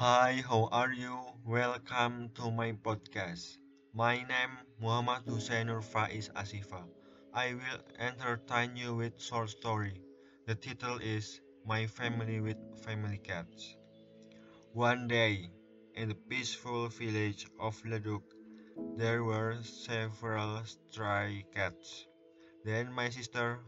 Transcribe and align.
Hi, 0.00 0.42
how 0.48 0.70
are 0.72 0.94
you? 0.94 1.14
Welcome 1.44 2.30
to 2.36 2.50
my 2.50 2.72
podcast. 2.72 3.58
My 3.92 4.16
name 4.16 4.56
Muhammad 4.80 5.28
Husain 5.28 5.66
Nur 5.66 5.82
Faiz 5.82 6.30
Assyifa. 6.32 6.88
I 7.34 7.52
will 7.52 7.82
entertain 7.98 8.76
you 8.76 8.96
with 8.96 9.20
short 9.20 9.50
story. 9.50 10.00
The 10.46 10.54
title 10.54 10.96
is 11.04 11.42
My 11.66 11.86
Family 11.86 12.40
with 12.40 12.56
Family 12.80 13.18
Cats. 13.18 13.76
One 14.72 15.06
day, 15.06 15.50
in 15.92 16.08
the 16.08 16.14
peaceful 16.32 16.88
village 16.88 17.44
of 17.60 17.76
Leduk, 17.84 18.24
there 18.96 19.22
were 19.22 19.60
several 19.62 20.64
stray 20.64 21.44
cats. 21.52 22.06
Then 22.64 22.90
my 22.90 23.10
sister 23.10 23.60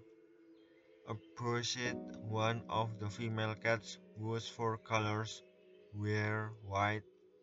approached 1.06 1.76
one 2.24 2.62
of 2.70 2.98
the 2.98 3.10
female 3.10 3.54
cats 3.54 3.98
whose 4.16 4.48
fur 4.48 4.78
colors 4.78 5.42
were 5.94 6.50
white, 6.64 7.02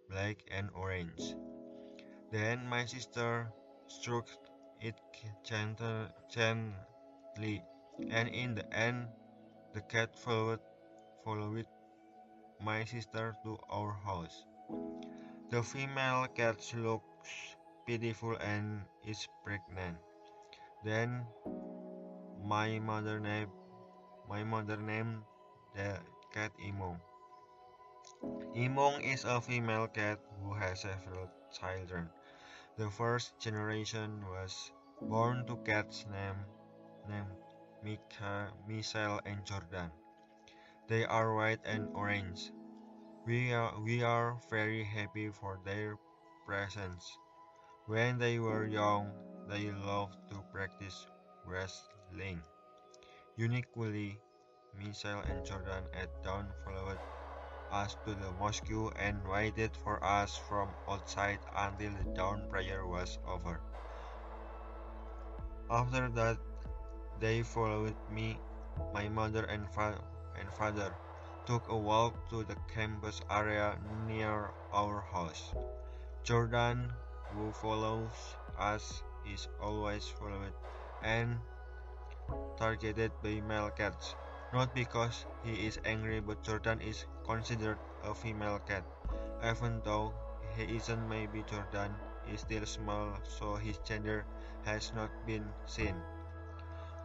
black, 0.10 0.38
and 0.52 0.70
orange. 0.74 1.36
Then 2.32 2.66
my 2.68 2.86
sister 2.86 3.52
stroked 3.88 4.38
it 4.82 4.96
gently, 5.44 7.64
and 8.10 8.30
in 8.30 8.56
the 8.56 8.66
end, 8.74 9.08
the 9.74 9.82
cat 9.82 10.16
followed, 10.16 10.60
followed 11.24 11.66
my 12.62 12.86
sister 12.86 13.36
to 13.44 13.58
our 13.70 13.94
house. 13.94 14.44
The 15.50 15.64
female 15.64 16.28
cat 16.36 16.62
looks 16.78 17.56
pitiful 17.88 18.36
and 18.38 18.82
is 19.06 19.28
pregnant. 19.44 19.98
Then 20.86 21.26
my 22.46 22.80
mother 22.80 23.20
named 23.20 23.52
my 24.30 24.44
mother 24.44 24.78
named 24.78 25.24
the 25.76 25.98
cat 26.34 26.52
Imong. 26.62 27.00
Imong 28.54 29.02
is 29.02 29.26
a 29.26 29.42
female 29.42 29.88
cat 29.88 30.20
who 30.42 30.54
has 30.54 30.82
several 30.82 31.30
children. 31.52 32.10
The 32.78 32.90
first 32.90 33.40
generation 33.40 34.26
was 34.30 34.72
born 35.02 35.46
to 35.48 35.58
cats 35.66 36.06
named 36.10 36.46
named 37.08 37.38
Mika, 37.84 38.54
Michelle, 38.68 39.22
and 39.26 39.46
Jordan. 39.46 39.92
They 40.88 41.06
are 41.06 41.36
white 41.36 41.62
and 41.66 41.90
orange. 41.96 42.52
We 43.26 43.54
are, 43.54 43.74
we 43.80 44.04
are 44.04 44.38
very 44.50 44.84
happy 44.84 45.30
for 45.30 45.60
their 45.64 45.98
presence. 46.46 47.06
When 47.88 48.18
they 48.18 48.40
were 48.40 48.66
young, 48.66 49.14
they 49.48 49.72
loved 49.72 50.18
to 50.32 50.44
practice 50.52 51.08
wrestling. 51.46 52.42
Uniquely, 53.38 54.20
Michelle 54.78 55.22
and 55.22 55.46
Jordan 55.46 55.86
at 55.94 56.10
dawn 56.24 56.50
followed 56.66 57.00
us 57.72 57.96
to 58.06 58.16
the 58.16 58.32
mosque 58.40 58.72
and 58.98 59.22
waited 59.28 59.72
for 59.84 60.04
us 60.04 60.38
from 60.38 60.70
outside 60.88 61.40
until 61.56 61.92
the 61.92 62.10
dawn 62.16 62.44
prayer 62.50 62.86
was 62.86 63.18
over. 63.28 63.60
After 65.70 66.10
that, 66.10 66.38
they 67.20 67.44
followed 67.44 67.96
me, 68.10 68.40
my 68.94 69.08
mother 69.10 69.46
and, 69.46 69.70
fa- 69.70 70.02
and 70.40 70.50
father, 70.54 70.94
took 71.46 71.70
a 71.70 71.78
walk 71.78 72.14
to 72.30 72.44
the 72.44 72.56
campus 72.74 73.22
area 73.30 73.78
near 74.08 74.52
our 74.74 75.02
house. 75.14 75.54
Jordan, 76.24 76.92
who 77.34 77.52
follows 77.54 78.36
us, 78.58 79.04
is 79.26 79.48
always 79.62 80.08
followed 80.08 80.54
and 81.04 81.38
targeted 82.58 83.12
by 83.22 83.42
male 83.48 83.70
cats. 83.70 84.16
Not 84.54 84.74
because 84.74 85.26
he 85.44 85.68
is 85.68 85.80
angry, 85.86 86.20
but 86.20 86.44
Jordan 86.44 86.82
is 86.82 87.06
considered 87.30 87.78
a 88.04 88.14
female 88.18 88.58
cat. 88.66 88.82
Even 89.46 89.82
though 89.86 90.12
he 90.58 90.66
isn't, 90.76 91.08
maybe 91.08 91.46
Jordan 91.46 91.94
is 92.26 92.42
still 92.42 92.66
small, 92.66 93.14
so 93.22 93.54
his 93.54 93.78
gender 93.86 94.26
has 94.66 94.92
not 94.96 95.14
been 95.30 95.46
seen. 95.68 95.94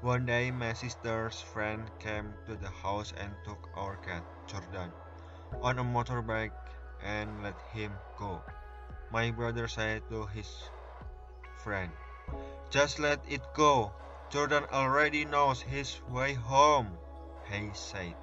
One 0.00 0.24
day, 0.24 0.50
my 0.50 0.72
sister's 0.72 1.40
friend 1.40 1.84
came 2.00 2.32
to 2.48 2.56
the 2.56 2.72
house 2.72 3.12
and 3.20 3.36
took 3.44 3.68
our 3.76 3.96
cat, 4.00 4.24
Jordan, 4.48 4.92
on 5.60 5.78
a 5.78 5.84
motorbike 5.84 6.56
and 7.04 7.42
let 7.42 7.60
him 7.72 7.92
go. 8.18 8.40
My 9.12 9.30
brother 9.30 9.68
said 9.68 10.08
to 10.08 10.24
his 10.32 10.48
friend, 11.62 11.92
Just 12.70 12.98
let 12.98 13.20
it 13.28 13.44
go. 13.52 13.92
Jordan 14.30 14.64
already 14.72 15.24
knows 15.24 15.60
his 15.60 16.00
way 16.08 16.32
home, 16.32 16.96
he 17.52 17.70
said. 17.72 18.16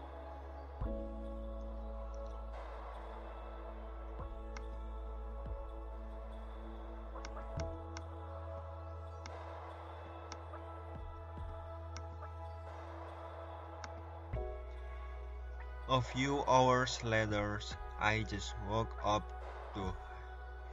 A 15.92 16.00
few 16.00 16.46
hours 16.48 17.04
later, 17.04 17.60
I 18.00 18.24
just 18.24 18.56
woke 18.70 18.96
up 19.04 19.28
to 19.76 19.92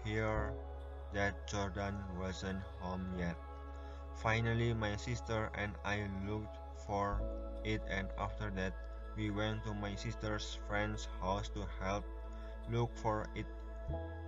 hear 0.04 0.54
that 1.12 1.34
Jordan 1.50 1.98
wasn't 2.20 2.62
home 2.78 3.02
yet. 3.18 3.34
Finally, 4.22 4.74
my 4.74 4.94
sister 4.94 5.50
and 5.58 5.74
I 5.84 6.06
looked 6.24 6.54
for 6.86 7.18
it, 7.64 7.82
and 7.90 8.06
after 8.16 8.54
that, 8.62 8.78
we 9.16 9.30
went 9.34 9.64
to 9.64 9.74
my 9.74 9.96
sister's 9.96 10.56
friend's 10.68 11.08
house 11.20 11.48
to 11.48 11.66
help 11.82 12.04
look 12.70 12.94
for 12.94 13.26
it, 13.34 13.46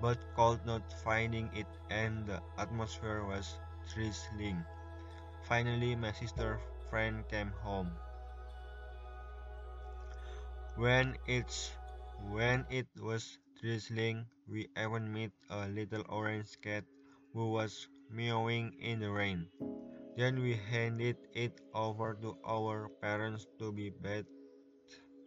but 0.02 0.18
could 0.34 0.58
not 0.66 0.82
finding 1.06 1.54
it, 1.54 1.70
and 1.88 2.26
the 2.26 2.42
atmosphere 2.58 3.22
was 3.22 3.60
drizzling. 3.94 4.64
Finally, 5.46 5.94
my 5.94 6.10
sister's 6.10 6.58
friend 6.90 7.22
came 7.30 7.54
home. 7.62 7.92
When 10.80 11.18
it's 11.28 11.76
when 12.32 12.64
it 12.72 12.88
was 12.96 13.36
drizzling, 13.60 14.24
we 14.48 14.66
even 14.72 15.12
met 15.12 15.28
a 15.50 15.68
little 15.68 16.02
orange 16.08 16.56
cat 16.64 16.84
who 17.34 17.52
was 17.52 17.86
meowing 18.08 18.72
in 18.80 19.00
the 19.00 19.10
rain. 19.12 19.44
Then 20.16 20.40
we 20.40 20.56
handed 20.56 21.18
it 21.34 21.52
over 21.74 22.16
to 22.24 22.38
our 22.48 22.88
parents 23.04 23.44
to 23.60 23.70
be 23.76 23.90
bathed 23.90 24.32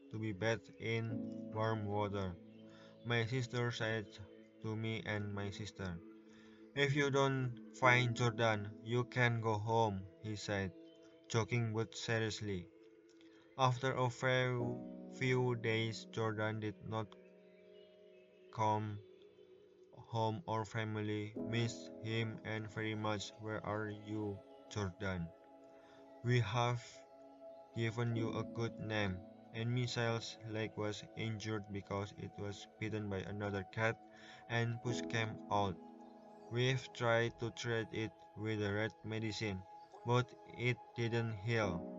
to 0.10 0.18
be 0.18 0.34
bathed 0.34 0.74
in 0.80 1.14
warm 1.54 1.86
water. 1.86 2.34
My 3.06 3.24
sister 3.30 3.70
said 3.70 4.10
to 4.64 4.76
me 4.76 5.04
and 5.06 5.36
my 5.36 5.52
sister, 5.52 6.02
If 6.74 6.96
you 6.96 7.12
don't 7.12 7.54
find 7.80 8.16
Jordan, 8.16 8.72
you 8.84 9.04
can 9.06 9.40
go 9.40 9.60
home, 9.60 10.02
he 10.24 10.36
said, 10.36 10.72
joking 11.30 11.74
but 11.78 11.94
seriously. 11.94 12.66
After 13.58 13.94
a 13.94 14.10
few, 14.10 15.03
few 15.18 15.56
days, 15.56 16.06
Jordan 16.12 16.60
did 16.60 16.76
not 16.88 17.08
come 18.56 19.00
home. 20.14 20.44
Our 20.48 20.66
family 20.66 21.34
missed 21.50 21.90
him 22.04 22.40
and 22.46 22.72
very 22.74 22.96
much. 22.96 23.32
Where 23.42 23.66
are 23.66 23.90
you, 23.90 24.38
Jordan? 24.70 25.28
We 26.24 26.40
have 26.42 26.82
given 27.78 28.16
you 28.16 28.30
a 28.38 28.44
good 28.44 28.80
name. 28.80 29.18
And 29.54 29.72
Michelle's 29.76 30.38
leg 30.50 30.72
was 30.76 31.04
injured 31.16 31.66
because 31.72 32.14
it 32.18 32.32
was 32.40 32.66
bitten 32.80 33.10
by 33.10 33.20
another 33.20 33.64
cat 33.72 33.96
and 34.50 34.82
pus 34.84 35.02
came 35.02 35.38
out. 35.52 35.76
We've 36.52 36.88
tried 36.94 37.34
to 37.42 37.52
treat 37.52 37.88
it 37.94 38.12
with 38.38 38.60
the 38.60 38.74
red 38.74 38.92
medicine, 39.06 39.62
but 40.08 40.28
it 40.58 40.78
didn't 40.98 41.36
heal. 41.46 41.93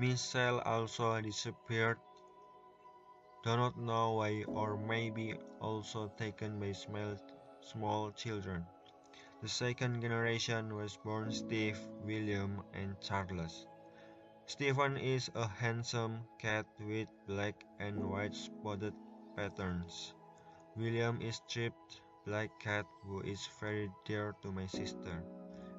Michelle 0.00 0.60
also 0.60 1.20
disappeared. 1.20 1.98
Do 3.44 3.54
not 3.54 3.76
know 3.76 4.12
why, 4.14 4.44
or 4.48 4.78
maybe 4.78 5.34
also 5.60 6.10
taken 6.16 6.58
by 6.58 6.72
small, 6.72 7.16
small 7.60 8.10
children. 8.12 8.64
The 9.42 9.48
second 9.48 10.00
generation 10.00 10.74
was 10.74 10.96
born 11.04 11.30
Steve, 11.30 11.78
William, 12.02 12.62
and 12.72 12.98
Charles. 13.02 13.66
Stephen 14.46 14.96
is 14.96 15.30
a 15.34 15.46
handsome 15.46 16.24
cat 16.38 16.64
with 16.80 17.08
black 17.26 17.62
and 17.78 18.08
white 18.10 18.34
spotted 18.34 18.94
patterns. 19.36 20.14
William 20.76 21.20
is 21.20 21.42
striped 21.46 22.00
black 22.24 22.48
cat 22.58 22.86
who 23.04 23.20
is 23.20 23.46
very 23.60 23.92
dear 24.06 24.34
to 24.40 24.50
my 24.50 24.64
sister, 24.64 25.22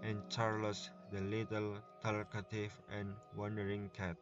and 0.01 0.21
Charles 0.29 0.89
the 1.11 1.21
little 1.21 1.77
talkative 2.01 2.73
and 2.89 3.15
wandering 3.35 3.89
cat. 3.93 4.17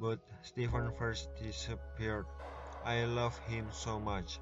But 0.00 0.18
Stephen 0.42 0.92
first 0.98 1.28
disappeared. 1.36 2.26
I 2.84 3.04
love 3.04 3.36
him 3.48 3.68
so 3.72 4.00
much. 4.00 4.40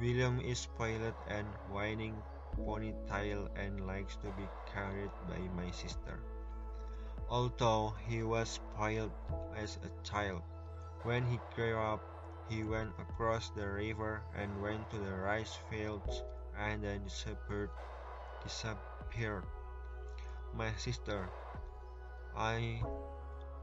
William 0.00 0.40
is 0.40 0.60
spoiled 0.60 1.14
and 1.26 1.46
whining 1.70 2.22
ponytail 2.56 3.48
and 3.56 3.86
likes 3.86 4.16
to 4.16 4.30
be 4.32 4.48
carried 4.72 5.10
by 5.28 5.38
my 5.56 5.70
sister. 5.70 6.20
Although 7.28 7.94
he 8.06 8.22
was 8.22 8.48
spoiled 8.48 9.12
as 9.56 9.78
a 9.84 9.90
child, 10.02 10.42
when 11.02 11.24
he 11.26 11.40
grew 11.54 11.76
up, 11.78 12.00
he 12.48 12.64
went 12.64 12.92
across 12.98 13.50
the 13.50 13.68
river 13.68 14.22
and 14.34 14.62
went 14.62 14.88
to 14.90 14.98
the 14.98 15.12
rice 15.12 15.58
fields 15.68 16.22
and 16.56 16.82
then 16.82 17.04
disappeared. 17.04 17.70
disappeared. 18.42 19.44
My 20.54 20.72
sister, 20.74 21.28
I, 22.36 22.82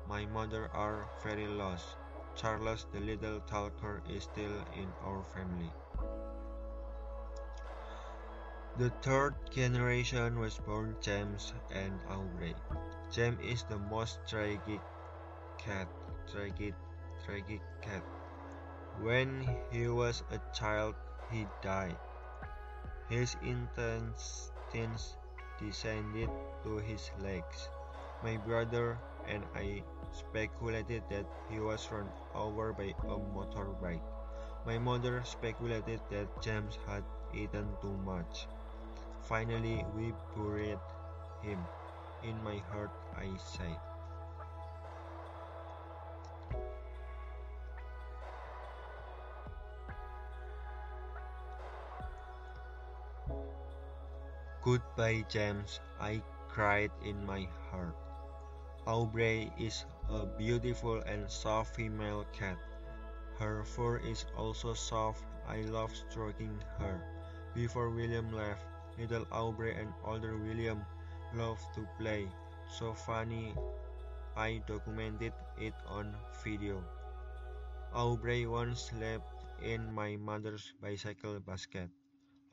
my 0.08 0.26
mother 0.28 0.70
are 0.74 1.08
very 1.24 1.48
lost. 1.48 1.98
Charles 2.36 2.86
the 2.92 3.00
little 3.00 3.40
talker 3.42 4.04
is 4.10 4.24
still 4.24 4.64
in 4.76 4.92
our 5.04 5.24
family. 5.24 5.72
The 8.78 8.92
third 9.02 9.36
generation 9.52 10.38
was 10.38 10.60
born 10.60 10.98
James 11.00 11.54
and 11.72 11.96
Aubrey. 12.10 12.56
James 13.10 13.40
is 13.40 13.64
the 13.64 13.80
most 13.80 14.20
tragic 14.28 14.82
cat, 15.58 15.88
tragic, 16.28 16.76
tragic 17.24 17.62
cat. 17.82 18.04
When 19.00 19.48
he 19.72 19.88
was 19.88 20.24
a 20.30 20.40
child, 20.52 20.96
he 21.32 21.48
died. 21.62 21.96
His 23.08 23.38
intestines 23.42 25.16
descended 25.66 26.30
to 26.64 26.78
his 26.78 27.10
legs. 27.22 27.70
My 28.24 28.38
brother 28.38 28.98
and 29.28 29.44
I 29.56 29.82
speculated 30.14 31.04
that 31.10 31.26
he 31.50 31.60
was 31.60 31.90
run 31.92 32.08
over 32.34 32.74
by 32.74 32.94
a 33.10 33.18
motorbike. 33.34 34.06
My 34.66 34.78
mother 34.78 35.22
speculated 35.26 36.00
that 36.10 36.30
James 36.42 36.78
had 36.86 37.04
eaten 37.34 37.68
too 37.82 37.98
much. 38.06 38.48
Finally, 39.22 39.86
we 39.98 40.14
buried 40.38 40.80
him. 41.42 41.60
In 42.24 42.42
my 42.44 42.58
heart, 42.72 42.90
I 43.18 43.30
said. 43.38 43.78
Goodbye, 54.66 55.22
James, 55.30 55.80
I 56.02 56.24
cried 56.50 56.90
in 57.06 57.24
my 57.24 57.48
heart. 57.70 57.94
Aubrey 58.88 59.54
is 59.62 59.86
a 60.10 60.26
beautiful 60.26 61.06
and 61.06 61.30
soft 61.30 61.76
female 61.76 62.26
cat. 62.34 62.58
Her 63.38 63.64
fur 63.64 64.02
is 64.02 64.26
also 64.36 64.74
soft. 64.74 65.22
I 65.48 65.62
love 65.70 65.94
stroking 65.94 66.58
her. 66.82 66.98
Before 67.54 67.92
William 67.94 68.34
left, 68.34 68.66
little 68.98 69.28
Aubrey 69.32 69.78
and 69.78 69.94
older 70.04 70.36
William 70.36 70.82
loved 71.38 71.62
to 71.78 71.86
play. 72.02 72.26
So 72.66 72.98
funny, 72.98 73.54
I 74.36 74.66
documented 74.66 75.34
it 75.62 75.78
on 75.86 76.18
video. 76.44 76.82
Aubrey 77.94 78.48
once 78.48 78.90
slept 78.90 79.30
in 79.62 79.94
my 79.94 80.18
mother's 80.18 80.74
bicycle 80.82 81.38
basket. 81.40 81.94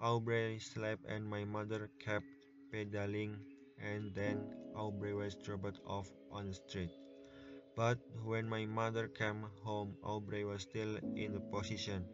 Aubrey 0.02 0.58
slept 0.58 1.04
and 1.06 1.24
my 1.24 1.44
mother 1.44 1.88
kept 2.00 2.26
pedaling 2.72 3.38
and 3.78 4.12
then 4.16 4.42
Aubrey 4.74 5.14
was 5.14 5.36
dropped 5.36 5.78
off 5.86 6.10
on 6.32 6.48
the 6.48 6.54
street. 6.54 6.90
But 7.76 7.98
when 8.24 8.48
my 8.48 8.66
mother 8.66 9.08
came 9.08 9.46
home, 9.62 9.96
Aubrey 10.02 10.44
was 10.44 10.62
still 10.62 10.96
in 11.14 11.32
the 11.34 11.40
position 11.40 12.04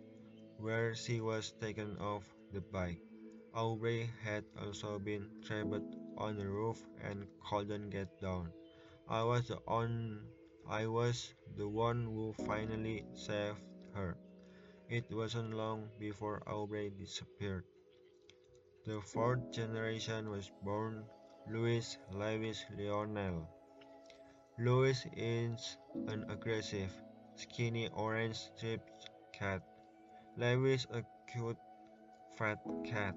where 0.58 0.94
she 0.94 1.20
was 1.20 1.52
taken 1.60 1.96
off 1.98 2.24
the 2.52 2.60
bike. 2.60 3.00
Aubrey 3.54 4.10
had 4.22 4.44
also 4.60 4.98
been 4.98 5.28
trapped 5.42 5.96
on 6.18 6.36
the 6.36 6.46
roof 6.46 6.84
and 7.02 7.26
couldn't 7.48 7.90
get 7.90 8.20
down. 8.20 8.52
I 9.08 9.22
was 9.24 9.48
the 9.48 9.58
on 9.66 10.28
I 10.68 10.86
was 10.86 11.32
the 11.56 11.68
one 11.68 12.04
who 12.04 12.34
finally 12.44 13.06
saved 13.14 13.64
her. 13.94 14.18
It 14.88 15.04
wasn't 15.10 15.54
long 15.54 15.88
before 15.98 16.42
Aubrey 16.46 16.90
disappeared. 16.90 17.64
The 18.88 19.02
fourth 19.02 19.52
generation 19.52 20.30
was 20.32 20.48
born 20.64 21.04
Louis 21.44 21.84
Lewis 22.08 22.64
Lionel. 22.72 23.44
Louis 24.56 24.96
is 25.12 25.76
an 26.08 26.24
aggressive, 26.30 26.88
skinny 27.36 27.92
orange 27.92 28.40
striped 28.40 29.10
cat. 29.36 29.60
Lewis 30.38 30.86
a 30.88 31.04
cute 31.28 31.60
fat 32.38 32.56
cat. 32.82 33.12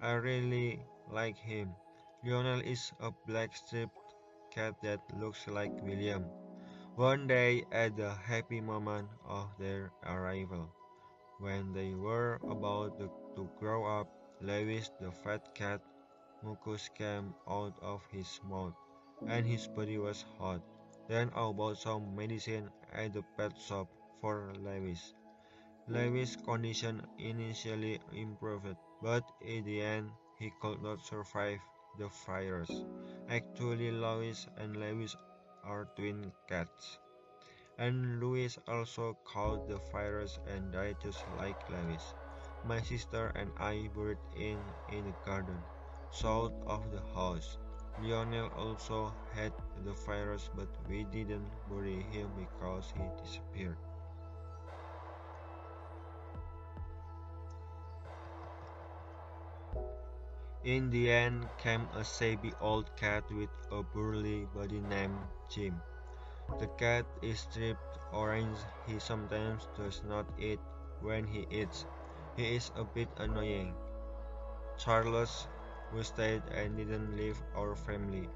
I 0.00 0.12
really 0.12 0.80
like 1.12 1.36
him. 1.36 1.76
Lionel 2.24 2.64
is 2.64 2.90
a 2.98 3.12
black 3.28 3.54
striped 3.54 4.16
cat 4.48 4.80
that 4.80 5.04
looks 5.20 5.44
like 5.46 5.76
William. 5.84 6.24
One 6.96 7.26
day, 7.26 7.66
at 7.70 8.00
the 8.00 8.14
happy 8.16 8.62
moment 8.62 9.12
of 9.28 9.52
their 9.58 9.92
arrival, 10.08 10.72
when 11.38 11.74
they 11.74 11.92
were 11.92 12.40
about 12.48 12.96
to, 12.96 13.12
to 13.36 13.50
grow 13.60 13.84
up, 13.84 14.08
Lewis 14.42 14.90
the 14.98 15.12
fat 15.12 15.40
cat 15.54 15.80
mucus 16.42 16.88
came 16.98 17.32
out 17.46 17.74
of 17.80 18.02
his 18.10 18.40
mouth, 18.42 18.74
and 19.28 19.46
his 19.46 19.68
body 19.68 19.98
was 19.98 20.24
hot. 20.36 20.60
Then 21.08 21.30
I 21.30 21.52
bought 21.52 21.78
some 21.78 22.16
medicine 22.16 22.68
at 22.92 23.12
the 23.12 23.22
pet 23.36 23.52
shop 23.56 23.86
for 24.20 24.52
Lewis. 24.58 25.14
Lewis' 25.86 26.34
condition 26.34 27.06
initially 27.18 28.00
improved, 28.12 28.76
but 29.00 29.22
in 29.40 29.64
the 29.64 29.80
end 29.80 30.10
he 30.40 30.50
could 30.60 30.82
not 30.82 30.98
survive 31.00 31.60
the 31.98 32.08
virus. 32.26 32.70
Actually, 33.28 33.92
Lewis 33.92 34.48
and 34.56 34.76
Lewis 34.76 35.14
are 35.62 35.86
twin 35.94 36.32
cats. 36.48 36.98
And 37.78 38.18
Louis 38.18 38.58
also 38.66 39.16
caught 39.24 39.68
the 39.68 39.78
virus 39.92 40.38
and 40.48 40.72
died 40.72 40.96
just 41.00 41.22
like 41.38 41.62
Lewis. 41.68 42.12
My 42.64 42.80
sister 42.80 43.32
and 43.34 43.50
I 43.58 43.90
buried 43.94 44.18
him 44.34 44.62
in 44.88 45.04
the 45.04 45.14
garden, 45.26 45.62
south 46.10 46.52
of 46.66 46.90
the 46.92 47.02
house. 47.14 47.58
Lionel 47.98 48.48
also 48.56 49.14
had 49.34 49.52
the 49.84 49.92
virus, 49.92 50.48
but 50.54 50.68
we 50.88 51.04
didn't 51.04 51.50
bury 51.68 52.02
him 52.02 52.30
because 52.36 52.92
he 52.94 53.02
disappeared. 53.22 53.78
In 60.64 60.90
the 60.90 61.10
end 61.10 61.48
came 61.58 61.88
a 61.92 62.04
shabby 62.04 62.54
old 62.60 62.94
cat 62.96 63.24
with 63.32 63.50
a 63.72 63.82
burly 63.82 64.46
body 64.54 64.80
named 64.80 65.18
Jim. 65.50 65.82
The 66.60 66.68
cat 66.78 67.06
is 67.20 67.40
striped 67.40 67.98
orange. 68.12 68.58
He 68.86 69.00
sometimes 69.00 69.66
does 69.76 70.02
not 70.04 70.26
eat 70.38 70.60
when 71.00 71.26
he 71.26 71.48
eats. 71.50 71.84
He 72.34 72.56
is 72.56 72.70
a 72.76 72.84
bit 72.84 73.08
annoying. 73.18 73.74
Charles, 74.78 75.46
who 75.90 76.02
stayed 76.02 76.42
and 76.56 76.74
didn't 76.78 77.14
leave 77.14 77.36
our 77.54 77.76
family, 77.76 78.26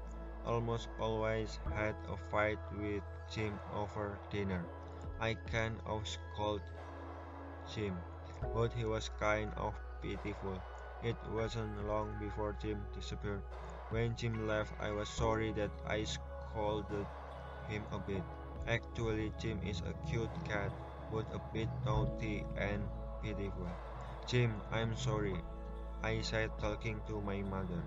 almost 0.45 0.89
always 0.99 1.57
had 1.73 1.95
a 2.07 2.15
fight 2.29 2.59
with 2.77 3.01
Jim 3.33 3.59
over 3.73 4.19
dinner. 4.29 4.63
I 5.19 5.33
kind 5.49 5.81
of 5.87 6.07
scolded 6.07 6.61
Jim, 7.73 7.97
but 8.53 8.71
he 8.71 8.85
was 8.85 9.09
kind 9.19 9.51
of 9.57 9.73
pitiful. 10.03 10.61
It 11.01 11.17
wasn't 11.33 11.87
long 11.87 12.13
before 12.19 12.55
Jim 12.61 12.85
disappeared. 12.93 13.41
When 13.89 14.15
Jim 14.15 14.47
left, 14.47 14.73
I 14.79 14.91
was 14.91 15.09
sorry 15.09 15.53
that 15.53 15.71
I 15.87 16.03
scolded 16.03 17.07
him 17.67 17.83
a 17.91 17.97
bit. 17.97 18.23
Actually, 18.67 19.33
Jim 19.39 19.59
is 19.65 19.81
a 19.81 19.93
cute 20.07 20.29
cat, 20.45 20.71
but 21.11 21.25
a 21.33 21.41
bit 21.51 21.69
naughty 21.83 22.45
and 22.57 22.83
pitiful. 23.23 23.67
Jim, 24.27 24.51
I'm 24.73 24.93
sorry, 24.97 25.39
I 26.03 26.19
said 26.19 26.51
talking 26.59 26.99
to 27.07 27.21
my 27.21 27.41
mother. 27.43 27.79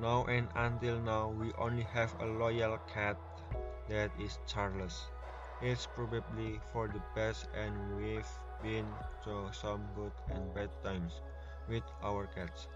Now 0.00 0.24
and 0.24 0.48
until 0.56 0.98
now, 1.00 1.28
we 1.28 1.52
only 1.58 1.82
have 1.92 2.16
a 2.20 2.24
loyal 2.24 2.78
cat, 2.88 3.18
that 3.90 4.12
is 4.18 4.38
Charles. 4.46 5.08
It's 5.60 5.84
probably 5.84 6.58
for 6.72 6.88
the 6.88 7.02
best 7.14 7.48
and 7.54 7.76
we've 7.98 8.32
been 8.62 8.88
through 9.22 9.52
some 9.52 9.84
good 9.94 10.12
and 10.30 10.54
bad 10.54 10.70
times 10.82 11.20
with 11.68 11.84
our 12.02 12.28
cats. 12.28 12.66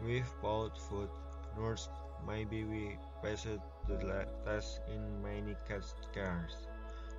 We've 0.00 0.32
bought 0.40 0.80
food, 0.88 1.10
nursed, 1.58 1.90
maybe 2.26 2.64
we 2.64 2.96
passed 3.22 3.60
the 3.86 4.26
test 4.46 4.80
in 4.88 5.22
many 5.22 5.54
cat 5.68 5.84
cares. 6.14 6.71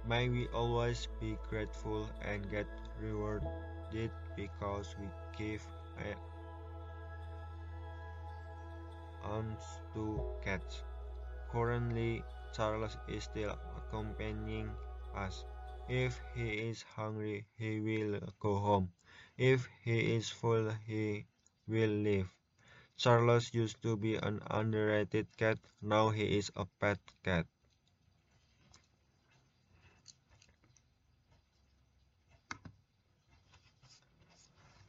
May 0.06 0.28
we 0.28 0.48
always 0.50 1.08
be 1.22 1.38
grateful 1.50 2.10
and 2.22 2.50
get 2.52 2.68
rewarded 3.00 4.12
because 4.36 4.96
we 5.00 5.08
give 5.38 5.64
alms 9.24 9.64
to 9.94 10.20
cats. 10.44 10.84
Currently, 11.50 12.24
Charles 12.54 12.98
is 13.08 13.24
still 13.24 13.58
accompanying 13.78 14.70
us. 15.16 15.46
If 15.88 16.20
he 16.36 16.68
is 16.68 16.84
hungry, 16.84 17.46
he 17.56 17.80
will 17.80 18.20
go 18.40 18.60
home. 18.60 18.92
If 19.38 19.70
he 19.84 20.16
is 20.16 20.30
full, 20.30 20.72
he 20.86 21.26
will 21.68 21.96
leave. 22.04 22.28
Charles 22.98 23.54
used 23.54 23.82
to 23.84 23.96
be 23.96 24.16
an 24.16 24.42
underrated 24.52 25.28
cat, 25.38 25.58
now 25.82 26.10
he 26.10 26.38
is 26.38 26.52
a 26.56 26.66
pet 26.80 27.00
cat. 27.24 27.48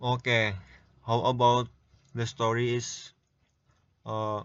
Okay, 0.05 0.53
how 1.09 1.25
about 1.25 1.73
the 2.13 2.27
story 2.27 2.77
is 2.77 3.15
uh, 4.05 4.45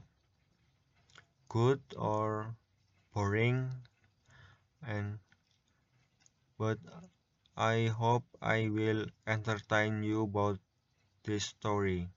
good 1.49 1.83
or 1.97 2.55
boring 3.11 3.67
and 4.87 5.19
but 6.57 6.79
I 7.57 7.91
hope 7.91 8.23
I 8.41 8.69
will 8.71 9.11
entertain 9.27 10.01
you 10.01 10.23
about 10.23 10.63
this 11.27 11.43
story. 11.43 12.07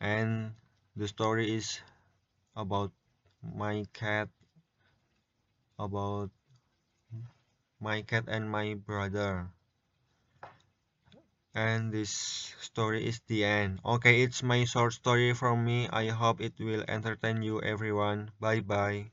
And 0.00 0.56
the 0.96 1.08
story 1.08 1.52
is 1.52 1.78
about 2.56 2.90
my 3.44 3.84
cat 3.92 4.30
about 5.78 6.30
my 7.80 8.02
cat 8.02 8.24
and 8.28 8.48
my 8.48 8.74
brother. 8.74 9.50
And 11.54 11.92
this 11.92 12.10
story 12.60 13.06
is 13.06 13.20
the 13.26 13.44
end. 13.44 13.80
Okay, 13.84 14.22
it's 14.22 14.42
my 14.42 14.64
short 14.64 14.94
story 14.94 15.34
from 15.34 15.62
me. 15.64 15.86
I 15.90 16.08
hope 16.08 16.40
it 16.40 16.54
will 16.58 16.84
entertain 16.88 17.42
you 17.42 17.60
everyone. 17.60 18.30
Bye 18.40 18.60
bye. 18.60 19.10